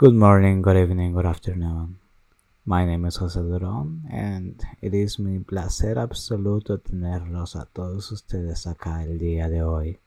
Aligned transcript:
Good 0.00 0.14
morning, 0.14 0.62
good 0.62 0.76
evening, 0.76 1.12
good 1.12 1.26
afternoon. 1.26 1.98
My 2.64 2.86
name 2.86 3.04
is 3.08 3.18
José 3.18 3.40
Durón 3.42 4.04
and 4.12 4.54
it 4.80 4.94
is 4.94 5.18
mi 5.18 5.40
placer 5.40 5.98
absoluto 5.98 6.78
tenerlos 6.78 7.56
a 7.56 7.64
todos 7.64 8.12
ustedes 8.12 8.68
acá 8.68 9.02
el 9.02 9.18
día 9.18 9.48
de 9.48 9.64
hoy. 9.64 9.98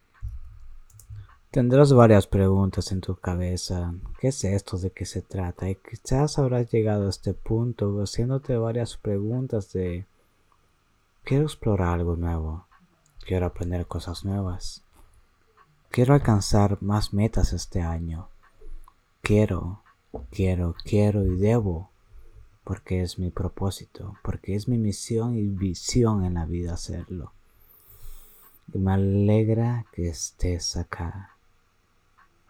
Tendrás 1.51 1.91
varias 1.91 2.25
preguntas 2.25 2.93
en 2.93 3.01
tu 3.01 3.17
cabeza. 3.17 3.93
¿Qué 4.17 4.29
es 4.29 4.41
esto? 4.45 4.77
¿De 4.77 4.91
qué 4.91 5.05
se 5.05 5.21
trata? 5.23 5.69
Y 5.69 5.75
quizás 5.75 6.39
habrás 6.39 6.71
llegado 6.71 7.07
a 7.07 7.09
este 7.09 7.33
punto 7.33 8.01
haciéndote 8.01 8.55
varias 8.55 8.95
preguntas 8.95 9.73
de 9.73 10.05
quiero 11.25 11.43
explorar 11.43 11.95
algo 11.95 12.15
nuevo, 12.15 12.65
quiero 13.27 13.45
aprender 13.45 13.85
cosas 13.87 14.23
nuevas, 14.23 14.85
quiero 15.89 16.13
alcanzar 16.13 16.77
más 16.81 17.13
metas 17.13 17.51
este 17.51 17.81
año, 17.81 18.29
quiero, 19.21 19.83
quiero, 20.31 20.75
quiero 20.83 21.25
y 21.25 21.35
debo, 21.35 21.89
porque 22.63 23.01
es 23.01 23.19
mi 23.19 23.29
propósito, 23.29 24.15
porque 24.23 24.55
es 24.55 24.67
mi 24.67 24.77
misión 24.77 25.35
y 25.35 25.43
visión 25.47 26.25
en 26.25 26.35
la 26.35 26.45
vida 26.45 26.73
hacerlo. 26.73 27.31
Y 28.73 28.79
me 28.79 28.93
alegra 28.93 29.85
que 29.93 30.09
estés 30.09 30.75
acá. 30.75 31.37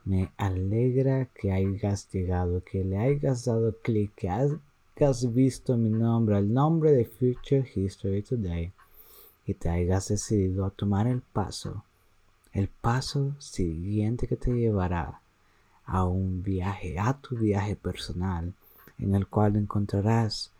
Me 0.05 0.31
alegra 0.37 1.25
que 1.25 1.51
hayas 1.51 2.09
llegado, 2.11 2.63
que 2.63 2.83
le 2.83 2.97
hayas 2.97 3.45
dado 3.45 3.77
clic, 3.81 4.13
que 4.15 4.29
hayas 4.29 5.33
visto 5.33 5.77
mi 5.77 5.89
nombre, 5.89 6.37
el 6.37 6.53
nombre 6.53 6.91
de 6.91 7.05
Future 7.05 7.69
History 7.75 8.23
Today, 8.23 8.71
y 9.45 9.53
te 9.53 9.69
hayas 9.69 10.07
decidido 10.07 10.65
a 10.65 10.71
tomar 10.71 11.07
el 11.07 11.21
paso, 11.21 11.83
el 12.53 12.69
paso 12.69 13.35
siguiente 13.39 14.27
que 14.27 14.37
te 14.37 14.51
llevará 14.51 15.20
a 15.85 16.05
un 16.05 16.43
viaje, 16.43 16.99
a 16.99 17.13
tu 17.13 17.35
viaje 17.37 17.75
personal, 17.75 18.53
en 18.97 19.15
el 19.15 19.27
cual 19.27 19.55
encontrarás 19.55 20.51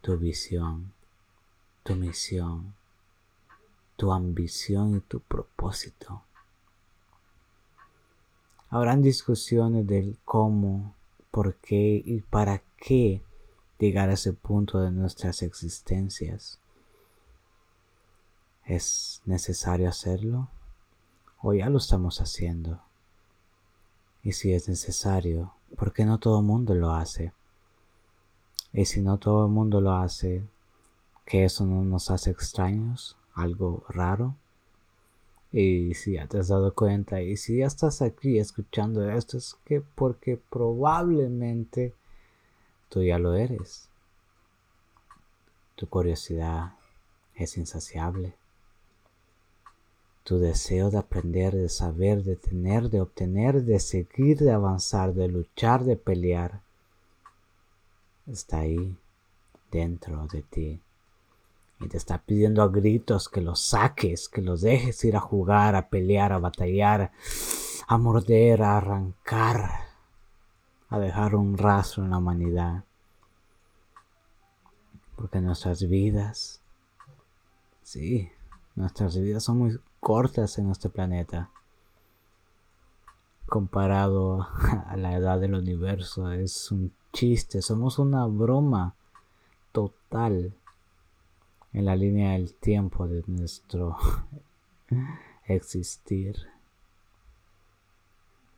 tu 0.00 0.16
visión, 0.16 0.92
tu 1.82 1.94
misión, 1.94 2.74
tu 3.96 4.12
ambición 4.12 4.96
y 4.96 5.00
tu 5.00 5.20
propósito. 5.20 6.22
Habrán 8.70 9.02
discusiones 9.02 9.86
del 9.86 10.18
cómo, 10.24 10.94
por 11.30 11.56
qué 11.56 12.02
y 12.04 12.20
para 12.20 12.62
qué 12.76 13.22
llegar 13.78 14.10
a 14.10 14.14
ese 14.14 14.32
punto 14.32 14.80
de 14.80 14.90
nuestras 14.90 15.42
existencias. 15.42 16.58
¿Es 18.64 19.22
necesario 19.24 19.88
hacerlo? 19.88 20.48
¿O 21.40 21.54
ya 21.54 21.70
lo 21.70 21.78
estamos 21.78 22.20
haciendo? 22.20 22.82
Y 24.28 24.32
si 24.32 24.52
es 24.52 24.68
necesario, 24.68 25.54
¿por 25.74 25.94
qué 25.94 26.04
no 26.04 26.18
todo 26.18 26.40
el 26.40 26.44
mundo 26.44 26.74
lo 26.74 26.92
hace? 26.92 27.32
Y 28.74 28.84
si 28.84 29.00
no 29.00 29.16
todo 29.16 29.46
el 29.46 29.50
mundo 29.50 29.80
lo 29.80 29.92
hace, 29.92 30.46
¿que 31.24 31.46
eso 31.46 31.64
no 31.64 31.82
nos 31.82 32.10
hace 32.10 32.28
extraños? 32.28 33.16
¿Algo 33.32 33.84
raro? 33.88 34.36
Y 35.50 35.94
si 35.94 36.12
ya 36.12 36.26
te 36.26 36.38
has 36.38 36.48
dado 36.48 36.74
cuenta 36.74 37.22
y 37.22 37.38
si 37.38 37.60
ya 37.60 37.66
estás 37.66 38.02
aquí 38.02 38.38
escuchando 38.38 39.08
esto 39.08 39.38
es 39.38 39.56
que 39.64 39.80
porque 39.80 40.36
probablemente 40.36 41.94
tú 42.90 43.02
ya 43.02 43.18
lo 43.18 43.32
eres. 43.32 43.88
Tu 45.74 45.88
curiosidad 45.88 46.74
es 47.34 47.56
insaciable. 47.56 48.34
Tu 50.28 50.38
deseo 50.38 50.90
de 50.90 50.98
aprender, 50.98 51.54
de 51.54 51.70
saber, 51.70 52.22
de 52.22 52.36
tener, 52.36 52.90
de 52.90 53.00
obtener, 53.00 53.62
de 53.62 53.80
seguir, 53.80 54.36
de 54.36 54.52
avanzar, 54.52 55.14
de 55.14 55.26
luchar, 55.26 55.84
de 55.84 55.96
pelear, 55.96 56.60
está 58.26 58.58
ahí 58.58 58.94
dentro 59.70 60.26
de 60.26 60.42
ti 60.42 60.80
y 61.80 61.88
te 61.88 61.96
está 61.96 62.18
pidiendo 62.18 62.62
a 62.62 62.68
gritos 62.68 63.30
que 63.30 63.40
los 63.40 63.58
saques, 63.58 64.28
que 64.28 64.42
los 64.42 64.60
dejes 64.60 65.02
ir 65.02 65.16
a 65.16 65.20
jugar, 65.20 65.74
a 65.74 65.88
pelear, 65.88 66.34
a 66.34 66.38
batallar, 66.38 67.10
a 67.86 67.96
morder, 67.96 68.62
a 68.62 68.76
arrancar, 68.76 69.70
a 70.90 70.98
dejar 70.98 71.36
un 71.36 71.56
rastro 71.56 72.04
en 72.04 72.10
la 72.10 72.18
humanidad. 72.18 72.84
Porque 75.16 75.40
nuestras 75.40 75.88
vidas, 75.88 76.60
sí, 77.82 78.30
nuestras 78.76 79.16
vidas 79.16 79.44
son 79.44 79.56
muy 79.56 79.80
cortas 80.00 80.58
en 80.58 80.70
este 80.70 80.88
planeta. 80.88 81.50
Comparado 83.46 84.46
a 84.86 84.96
la 84.96 85.16
edad 85.16 85.40
del 85.40 85.54
universo, 85.54 86.30
es 86.32 86.70
un 86.70 86.92
chiste, 87.12 87.62
somos 87.62 87.98
una 87.98 88.26
broma 88.26 88.94
total 89.72 90.52
en 91.72 91.84
la 91.84 91.96
línea 91.96 92.32
del 92.32 92.54
tiempo 92.54 93.06
de 93.06 93.22
nuestro 93.26 93.96
existir. 95.46 96.36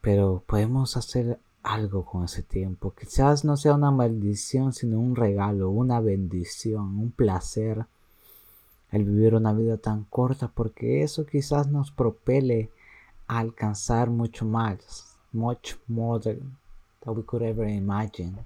Pero 0.01 0.43
podemos 0.47 0.97
hacer 0.97 1.39
algo 1.63 2.05
con 2.05 2.25
ese 2.25 2.43
tiempo. 2.43 2.95
Quizás 2.99 3.45
no 3.45 3.57
sea 3.57 3.75
una 3.75 3.91
maldición, 3.91 4.73
sino 4.73 4.99
un 4.99 5.15
regalo, 5.15 5.71
una 5.71 6.01
bendición, 6.01 6.99
un 6.99 7.11
placer 7.11 7.87
el 8.91 9.05
vivir 9.05 9.35
una 9.35 9.53
vida 9.53 9.77
tan 9.77 10.05
corta, 10.05 10.49
porque 10.49 11.03
eso 11.03 11.25
quizás 11.27 11.69
nos 11.69 11.91
propele 11.91 12.71
a 13.27 13.39
alcanzar 13.39 14.11
mucho 14.11 14.45
más, 14.45 15.19
much 15.33 15.75
more 15.87 16.21
than 16.23 16.59
we 17.07 17.23
could 17.25 17.43
ever 17.43 17.69
imagine. 17.69 18.37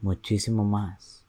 Muchísimo 0.00 0.64
más. 0.64 1.24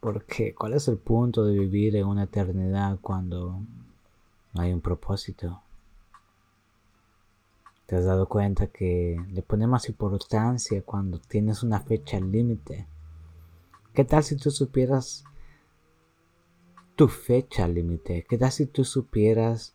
Porque, 0.00 0.54
¿cuál 0.54 0.74
es 0.74 0.86
el 0.88 0.98
punto 0.98 1.44
de 1.44 1.58
vivir 1.58 1.96
en 1.96 2.06
una 2.06 2.24
eternidad 2.24 2.98
cuando 3.00 3.60
no 4.52 4.62
hay 4.62 4.72
un 4.72 4.80
propósito? 4.80 5.62
¿Te 7.86 7.96
has 7.96 8.04
dado 8.04 8.28
cuenta 8.28 8.66
que 8.66 9.16
le 9.32 9.42
pones 9.42 9.66
más 9.66 9.88
importancia 9.88 10.82
cuando 10.82 11.18
tienes 11.18 11.62
una 11.62 11.80
fecha 11.80 12.20
límite? 12.20 12.86
¿Qué 13.98 14.04
tal 14.04 14.22
si 14.22 14.36
tú 14.36 14.52
supieras 14.52 15.24
tu 16.94 17.08
fecha 17.08 17.66
límite? 17.66 18.24
¿Qué 18.28 18.38
tal 18.38 18.52
si 18.52 18.66
tú 18.66 18.84
supieras 18.84 19.74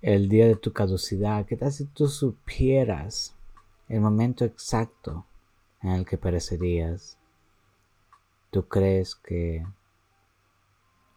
el 0.00 0.28
día 0.28 0.46
de 0.46 0.54
tu 0.54 0.72
caducidad? 0.72 1.44
¿Qué 1.44 1.56
tal 1.56 1.72
si 1.72 1.86
tú 1.86 2.06
supieras 2.06 3.34
el 3.88 4.02
momento 4.02 4.44
exacto 4.44 5.26
en 5.82 5.90
el 5.90 6.06
que 6.06 6.16
perecerías? 6.16 7.18
¿Tú 8.52 8.68
crees 8.68 9.16
que 9.16 9.66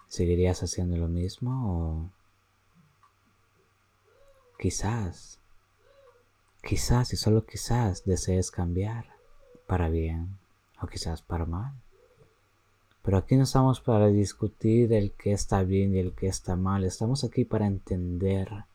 seguirías 0.08 0.64
haciendo 0.64 0.98
lo 0.98 1.08
mismo 1.08 1.52
o 1.72 2.10
quizás, 4.58 5.40
quizás 6.64 7.14
y 7.14 7.16
solo 7.16 7.46
quizás 7.46 8.06
desees 8.06 8.50
cambiar 8.50 9.06
para 9.68 9.88
bien 9.88 10.40
o 10.82 10.88
quizás 10.88 11.22
para 11.22 11.46
mal? 11.46 11.76
Pero 13.04 13.18
aquí 13.18 13.36
no 13.36 13.44
estamos 13.44 13.82
para 13.82 14.08
discutir 14.08 14.94
el 14.94 15.12
que 15.12 15.32
está 15.32 15.64
bien 15.64 15.96
y 15.96 16.00
el 16.00 16.14
que 16.14 16.28
está 16.28 16.56
mal, 16.56 16.84
estamos 16.84 17.24
aquí 17.24 17.46
para 17.46 17.66
entendernos 17.66 18.66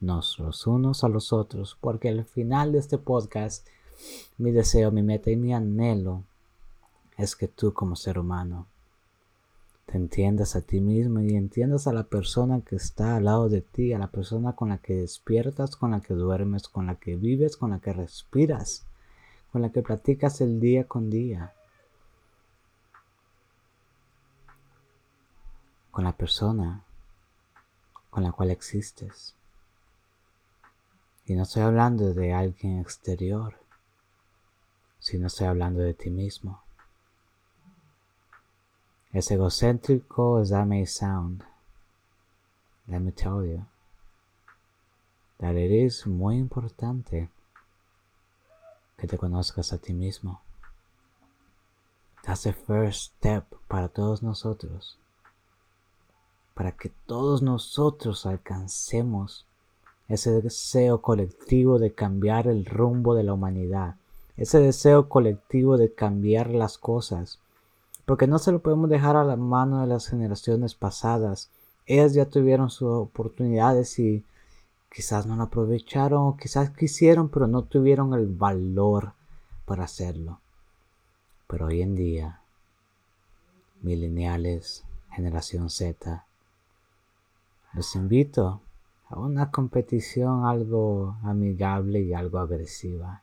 los 0.00 0.66
unos 0.66 1.02
a 1.02 1.08
los 1.08 1.32
otros, 1.32 1.78
porque 1.80 2.10
al 2.10 2.24
final 2.24 2.72
de 2.72 2.78
este 2.78 2.98
podcast, 2.98 3.66
mi 4.36 4.50
deseo, 4.50 4.90
mi 4.90 5.02
meta 5.02 5.30
y 5.30 5.36
mi 5.36 5.54
anhelo 5.54 6.24
es 7.16 7.36
que 7.36 7.48
tú 7.48 7.72
como 7.72 7.96
ser 7.96 8.18
humano 8.18 8.66
te 9.86 9.96
entiendas 9.96 10.56
a 10.56 10.62
ti 10.62 10.80
mismo 10.80 11.20
y 11.20 11.34
entiendas 11.34 11.86
a 11.86 11.92
la 11.92 12.04
persona 12.04 12.60
que 12.62 12.76
está 12.76 13.16
al 13.16 13.24
lado 13.24 13.48
de 13.48 13.60
ti, 13.60 13.92
a 13.92 13.98
la 13.98 14.08
persona 14.08 14.54
con 14.54 14.70
la 14.70 14.78
que 14.78 14.94
despiertas, 14.94 15.76
con 15.76 15.90
la 15.92 16.00
que 16.00 16.14
duermes, 16.14 16.68
con 16.68 16.86
la 16.86 16.96
que 16.96 17.16
vives, 17.16 17.56
con 17.56 17.70
la 17.70 17.80
que 17.80 17.92
respiras, 17.92 18.86
con 19.52 19.62
la 19.62 19.70
que 19.70 19.82
platicas 19.82 20.40
el 20.40 20.58
día 20.58 20.84
con 20.84 21.10
día. 21.10 21.52
Con 25.94 26.02
la 26.02 26.10
persona 26.10 26.82
con 28.10 28.24
la 28.24 28.32
cual 28.32 28.50
existes. 28.50 29.36
Y 31.24 31.36
no 31.36 31.44
estoy 31.44 31.62
hablando 31.62 32.12
de 32.12 32.34
alguien 32.34 32.80
exterior, 32.80 33.60
sino 34.98 35.28
estoy 35.28 35.46
hablando 35.46 35.82
de 35.82 35.94
ti 35.94 36.10
mismo. 36.10 36.64
As 39.12 39.30
egocéntrico 39.30 40.40
as 40.40 40.50
that 40.50 40.66
may 40.66 40.84
sound, 40.84 41.44
let 42.88 42.98
me 42.98 43.12
tell 43.12 43.46
you 43.46 43.64
that 45.38 45.54
it 45.54 45.70
is 45.70 46.08
muy 46.08 46.38
importante 46.38 47.30
que 48.96 49.06
te 49.06 49.16
conozcas 49.16 49.72
a 49.72 49.78
ti 49.78 49.92
mismo. 49.92 50.42
That's 52.24 52.42
the 52.42 52.52
first 52.52 53.14
step 53.16 53.54
para 53.68 53.88
todos 53.88 54.24
nosotros. 54.24 54.98
Para 56.54 56.72
que 56.72 56.90
todos 57.06 57.42
nosotros 57.42 58.26
alcancemos 58.26 59.46
ese 60.08 60.40
deseo 60.40 61.02
colectivo 61.02 61.78
de 61.78 61.92
cambiar 61.92 62.46
el 62.46 62.64
rumbo 62.64 63.14
de 63.14 63.24
la 63.24 63.32
humanidad, 63.32 63.96
ese 64.36 64.60
deseo 64.60 65.08
colectivo 65.08 65.76
de 65.76 65.92
cambiar 65.92 66.50
las 66.50 66.78
cosas, 66.78 67.40
porque 68.04 68.26
no 68.26 68.38
se 68.38 68.52
lo 68.52 68.60
podemos 68.60 68.90
dejar 68.90 69.16
a 69.16 69.24
la 69.24 69.36
mano 69.36 69.80
de 69.80 69.86
las 69.86 70.08
generaciones 70.08 70.74
pasadas. 70.74 71.50
Ellas 71.86 72.14
ya 72.14 72.26
tuvieron 72.26 72.70
sus 72.70 72.88
oportunidades 72.88 73.98
y 73.98 74.24
quizás 74.94 75.26
no 75.26 75.36
lo 75.36 75.44
aprovecharon 75.44 76.26
o 76.26 76.36
quizás 76.36 76.70
quisieron, 76.70 77.28
pero 77.28 77.46
no 77.46 77.62
tuvieron 77.62 78.14
el 78.14 78.26
valor 78.26 79.12
para 79.64 79.84
hacerlo. 79.84 80.40
Pero 81.46 81.66
hoy 81.66 81.82
en 81.82 81.94
día, 81.94 82.40
mileniales, 83.82 84.84
generación 85.10 85.70
Z, 85.70 86.26
los 87.74 87.96
invito 87.96 88.60
a 89.08 89.18
una 89.18 89.50
competición 89.50 90.46
algo 90.46 91.16
amigable 91.24 92.00
y 92.00 92.14
algo 92.14 92.38
agresiva. 92.38 93.22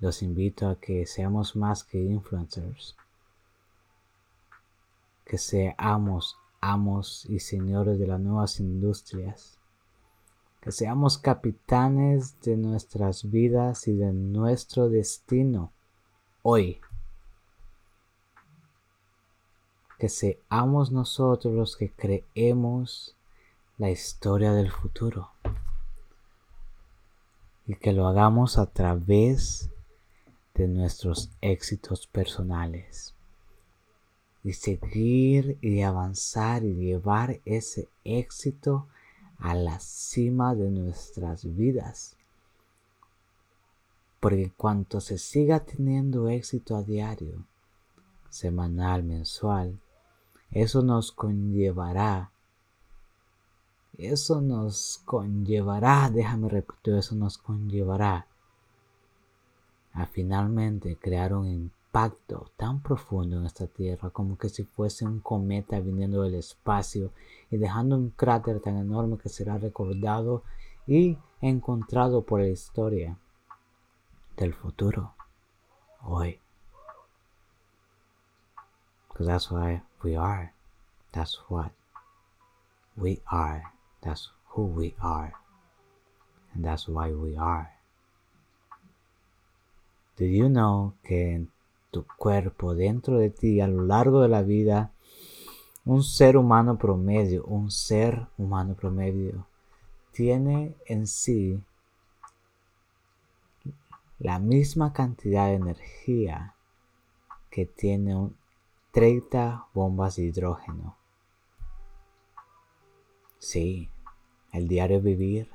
Los 0.00 0.22
invito 0.22 0.68
a 0.68 0.76
que 0.76 1.04
seamos 1.04 1.54
más 1.54 1.84
que 1.84 1.98
influencers, 1.98 2.96
que 5.26 5.36
seamos 5.36 6.38
amos 6.62 7.26
y 7.26 7.40
señores 7.40 7.98
de 7.98 8.06
las 8.06 8.20
nuevas 8.20 8.58
industrias, 8.58 9.58
que 10.62 10.72
seamos 10.72 11.18
capitanes 11.18 12.40
de 12.40 12.56
nuestras 12.56 13.30
vidas 13.30 13.86
y 13.86 13.94
de 13.94 14.12
nuestro 14.12 14.88
destino 14.88 15.72
hoy. 16.42 16.80
Que 20.00 20.08
seamos 20.08 20.92
nosotros 20.92 21.52
los 21.52 21.76
que 21.76 21.90
creemos 21.90 23.14
la 23.76 23.90
historia 23.90 24.54
del 24.54 24.70
futuro. 24.70 25.28
Y 27.66 27.74
que 27.74 27.92
lo 27.92 28.08
hagamos 28.08 28.56
a 28.56 28.64
través 28.64 29.68
de 30.54 30.68
nuestros 30.68 31.28
éxitos 31.42 32.06
personales. 32.06 33.14
Y 34.42 34.54
seguir 34.54 35.58
y 35.60 35.82
avanzar 35.82 36.64
y 36.64 36.76
llevar 36.76 37.38
ese 37.44 37.86
éxito 38.02 38.86
a 39.38 39.54
la 39.54 39.80
cima 39.80 40.54
de 40.54 40.70
nuestras 40.70 41.44
vidas. 41.44 42.16
Porque 44.18 44.50
cuanto 44.56 45.02
se 45.02 45.18
siga 45.18 45.60
teniendo 45.60 46.30
éxito 46.30 46.74
a 46.74 46.82
diario, 46.82 47.44
semanal, 48.30 49.02
mensual, 49.02 49.78
eso 50.50 50.82
nos 50.82 51.12
conllevará, 51.12 52.30
eso 53.98 54.40
nos 54.40 55.00
conllevará, 55.04 56.10
déjame 56.10 56.48
repetir, 56.48 56.94
eso 56.94 57.14
nos 57.14 57.38
conllevará. 57.38 58.26
A 59.92 60.06
finalmente 60.06 60.96
crear 60.96 61.34
un 61.34 61.46
impacto 61.46 62.50
tan 62.56 62.80
profundo 62.80 63.38
en 63.38 63.46
esta 63.46 63.66
tierra 63.66 64.10
como 64.10 64.38
que 64.38 64.48
si 64.48 64.64
fuese 64.64 65.04
un 65.04 65.20
cometa 65.20 65.80
viniendo 65.80 66.22
del 66.22 66.36
espacio 66.36 67.12
y 67.50 67.56
dejando 67.56 67.96
un 67.96 68.10
cráter 68.10 68.60
tan 68.60 68.76
enorme 68.76 69.18
que 69.18 69.28
será 69.28 69.58
recordado 69.58 70.44
y 70.86 71.18
encontrado 71.40 72.22
por 72.22 72.40
la 72.40 72.48
historia 72.48 73.18
del 74.36 74.54
futuro. 74.54 75.14
Hoy. 76.02 76.40
Because 79.20 79.32
that's 79.32 79.50
why 79.50 79.82
we 80.02 80.16
are. 80.16 80.54
That's 81.12 81.38
what 81.50 81.72
we 82.96 83.20
are. 83.30 83.74
That's 84.00 84.30
who 84.46 84.64
we 84.64 84.94
are. 84.98 85.34
And 86.54 86.64
that's 86.64 86.88
why 86.88 87.10
we 87.10 87.36
are. 87.36 87.68
Do 90.16 90.24
you 90.24 90.48
know 90.48 90.94
que 91.04 91.34
en 91.34 91.50
tu 91.90 92.06
cuerpo, 92.16 92.74
dentro 92.74 93.18
de 93.18 93.28
ti, 93.28 93.60
a 93.60 93.66
lo 93.66 93.84
largo 93.84 94.22
de 94.22 94.28
la 94.28 94.40
vida, 94.40 94.90
un 95.84 96.02
ser 96.02 96.38
humano 96.38 96.78
promedio, 96.78 97.44
un 97.44 97.70
ser 97.70 98.26
humano 98.38 98.74
promedio, 98.74 99.46
tiene 100.12 100.76
en 100.86 101.06
sí 101.06 101.62
la 104.18 104.38
misma 104.38 104.94
cantidad 104.94 105.48
de 105.48 105.56
energía 105.56 106.54
que 107.50 107.66
tiene 107.66 108.16
un 108.16 108.39
30 108.92 109.66
bombas 109.72 110.16
de 110.16 110.22
hidrógeno. 110.24 110.96
Sí, 113.38 113.90
el 114.52 114.68
diario 114.68 115.00
vivir, 115.00 115.50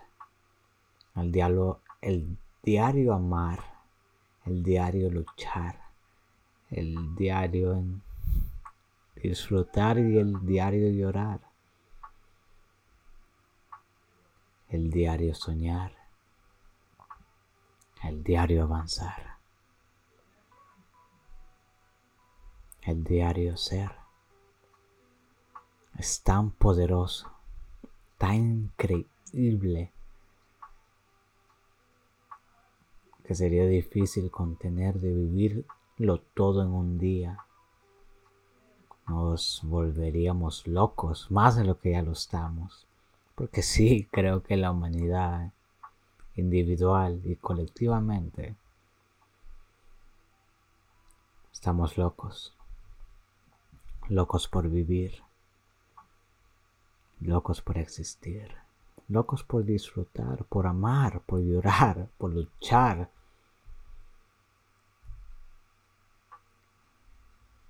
el 1.16 1.32
diario, 1.32 1.82
el 2.02 2.38
diario 2.64 3.14
amar, 3.14 3.60
el 4.46 4.64
diario 4.64 5.10
luchar, 5.10 5.80
el 6.70 7.16
diario 7.16 7.84
disfrutar 9.16 10.00
y 10.00 10.18
el 10.18 10.46
diario 10.46 10.90
llorar, 10.92 11.42
el 14.70 14.90
diario 14.90 15.36
soñar 15.36 16.06
el 18.08 18.24
diario 18.24 18.64
avanzar, 18.64 19.35
el 22.86 23.04
diario 23.04 23.58
ser. 23.58 23.92
Es 25.98 26.22
tan 26.22 26.52
poderoso, 26.52 27.32
tan 28.18 28.36
increíble, 28.36 29.92
que 33.24 33.34
sería 33.34 33.66
difícil 33.66 34.30
contener 34.30 35.00
de 35.00 35.14
vivirlo 35.14 36.20
todo 36.36 36.62
en 36.62 36.70
un 36.70 37.00
día. 37.00 37.40
Nos 39.08 39.62
volveríamos 39.64 40.68
locos, 40.68 41.32
más 41.32 41.56
de 41.56 41.64
lo 41.64 41.80
que 41.80 41.92
ya 41.92 42.04
lo 42.04 42.12
estamos. 42.12 42.86
Porque 43.34 43.64
sí, 43.64 44.08
creo 44.12 44.44
que 44.44 44.58
la 44.58 44.72
humanidad 44.72 45.52
individual 46.36 47.22
y 47.24 47.36
colectivamente, 47.38 48.56
estamos 51.52 51.98
locos, 51.98 52.56
locos 54.10 54.48
por 54.48 54.70
vivir, 54.70 55.24
locos 57.20 57.62
por 57.62 57.78
existir, 57.78 58.56
locos 59.08 59.44
por 59.44 59.64
disfrutar, 59.64 60.46
por 60.46 60.68
amar, 60.68 61.22
por 61.22 61.42
llorar, 61.42 62.10
por 62.18 62.34
luchar. 62.34 63.10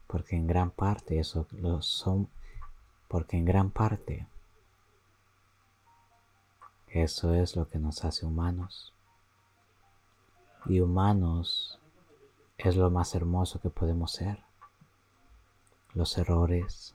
Porque 0.08 0.36
en 0.36 0.48
gran 0.48 0.72
parte 0.72 1.20
eso 1.20 1.48
lo 1.52 1.82
son, 1.82 2.30
porque 3.08 3.38
en 3.38 3.46
gran 3.46 3.70
parte 3.70 4.28
eso 6.88 7.34
es 7.34 7.56
lo 7.56 7.68
que 7.68 7.80
nos 7.80 8.06
hace 8.06 8.26
humanos. 8.26 8.94
Y 10.66 10.80
humanos 10.80 11.80
es 12.58 12.76
lo 12.76 12.90
más 12.90 13.14
hermoso 13.16 13.60
que 13.60 13.70
podemos 13.70 14.12
ser. 14.12 14.45
Los 15.96 16.18
errores, 16.18 16.94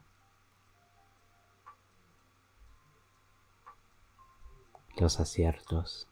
los 4.99 5.19
aciertos, 5.21 6.07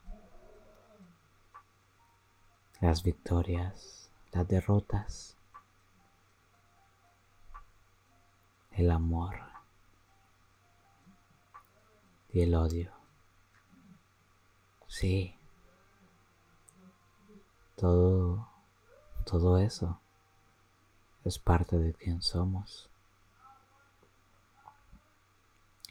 las 2.80 3.02
victorias, 3.02 4.10
las 4.32 4.48
derrotas, 4.48 5.36
el 8.72 8.90
amor. 8.90 9.36
Y 12.32 12.40
el 12.40 12.54
odio. 12.54 12.90
Sí. 14.86 15.36
Todo, 17.76 18.48
todo 19.26 19.58
eso 19.58 20.00
es 21.24 21.38
parte 21.38 21.78
de 21.78 21.92
quien 21.94 22.22
somos. 22.22 22.88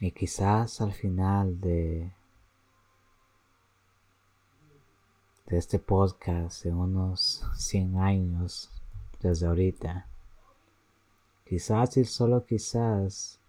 Y 0.00 0.12
quizás 0.12 0.80
al 0.80 0.92
final 0.92 1.60
de, 1.60 2.12
de 5.46 5.56
este 5.56 5.78
podcast, 5.78 6.66
en 6.66 6.76
unos 6.76 7.44
100 7.56 7.98
años 7.98 8.70
desde 9.20 9.46
ahorita, 9.46 10.06
quizás 11.44 11.96
y 11.96 12.04
solo 12.04 12.44
quizás 12.46 13.40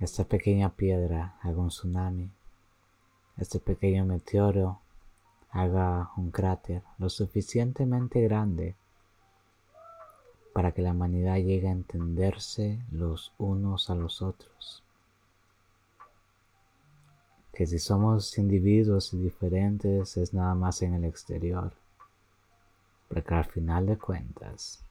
esta 0.00 0.24
pequeña 0.24 0.70
piedra 0.70 1.38
haga 1.42 1.58
un 1.58 1.68
tsunami 1.68 2.30
este 3.36 3.58
pequeño 3.58 4.04
meteoro 4.04 4.80
haga 5.50 6.10
un 6.16 6.30
cráter 6.30 6.82
lo 6.98 7.08
suficientemente 7.08 8.20
grande 8.22 8.76
para 10.54 10.72
que 10.72 10.80
la 10.80 10.92
humanidad 10.92 11.36
llegue 11.36 11.68
a 11.68 11.72
entenderse 11.72 12.80
los 12.90 13.34
unos 13.36 13.90
a 13.90 13.94
los 13.94 14.22
otros. 14.22 14.84
que 17.54 17.66
si 17.66 17.78
somos 17.78 18.36
individuos 18.36 19.12
diferentes 19.12 20.16
es 20.16 20.34
nada 20.34 20.54
más 20.54 20.82
en 20.82 20.94
el 20.94 21.04
exterior, 21.04 21.72
porque 23.08 23.34
al 23.34 23.44
final 23.44 23.86
de 23.86 23.96
cuentas 23.96 24.84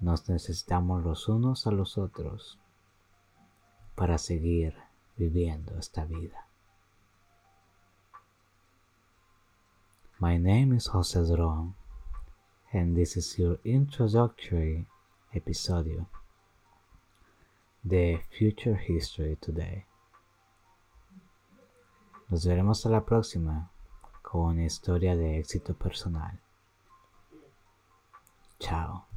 nos 0.00 0.28
necesitamos 0.30 1.04
los 1.04 1.28
unos 1.28 1.66
a 1.66 1.70
los 1.70 1.98
otros 1.98 2.58
para 3.94 4.16
seguir 4.16 4.74
viviendo 5.16 5.76
esta 5.78 6.06
vida. 6.06 6.46
My 10.20 10.38
name 10.38 10.74
is 10.74 10.88
Jose 10.88 11.20
Dron, 11.20 11.74
and 12.72 12.96
this 12.96 13.16
is 13.16 13.38
your 13.38 13.58
introductory 13.64 14.86
episodio 15.34 16.06
de 17.82 18.20
Future 18.30 18.76
History 18.76 19.36
Today. 19.40 19.86
Nos 22.28 22.44
veremos 22.44 22.84
a 22.84 22.90
la 22.90 23.00
próxima 23.00 23.70
con 24.22 24.52
una 24.52 24.64
historia 24.64 25.16
de 25.16 25.38
éxito 25.38 25.74
personal. 25.74 26.38
Chao. 28.60 29.07